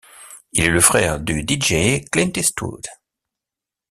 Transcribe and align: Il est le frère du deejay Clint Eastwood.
Il 0.53 0.63
est 0.63 0.69
le 0.71 0.81
frère 0.81 1.19
du 1.19 1.43
deejay 1.43 2.03
Clint 2.11 2.31
Eastwood. 2.35 2.87